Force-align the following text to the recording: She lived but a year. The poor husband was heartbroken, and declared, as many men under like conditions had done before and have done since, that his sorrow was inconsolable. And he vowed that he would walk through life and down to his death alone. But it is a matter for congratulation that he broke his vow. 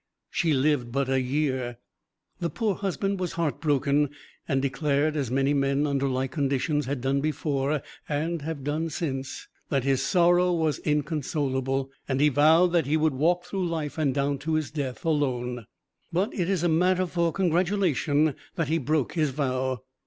She 0.31 0.53
lived 0.53 0.91
but 0.91 1.09
a 1.09 1.21
year. 1.21 1.77
The 2.39 2.49
poor 2.49 2.73
husband 2.73 3.19
was 3.19 3.33
heartbroken, 3.33 4.09
and 4.47 4.59
declared, 4.59 5.15
as 5.15 5.29
many 5.29 5.53
men 5.53 5.85
under 5.85 6.07
like 6.07 6.31
conditions 6.31 6.87
had 6.87 7.01
done 7.01 7.21
before 7.21 7.83
and 8.09 8.41
have 8.41 8.63
done 8.63 8.89
since, 8.89 9.47
that 9.69 9.83
his 9.83 10.01
sorrow 10.01 10.53
was 10.53 10.79
inconsolable. 10.79 11.91
And 12.07 12.19
he 12.19 12.29
vowed 12.29 12.71
that 12.71 12.87
he 12.87 12.97
would 12.97 13.13
walk 13.13 13.45
through 13.45 13.67
life 13.67 13.99
and 13.99 14.11
down 14.11 14.39
to 14.39 14.55
his 14.55 14.71
death 14.71 15.05
alone. 15.05 15.67
But 16.11 16.33
it 16.33 16.49
is 16.49 16.63
a 16.63 16.67
matter 16.67 17.05
for 17.05 17.31
congratulation 17.31 18.33
that 18.55 18.69
he 18.69 18.79
broke 18.79 19.13
his 19.13 19.29
vow. 19.29 19.83